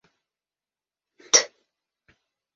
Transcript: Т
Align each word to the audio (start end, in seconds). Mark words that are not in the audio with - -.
Т 1.19 1.33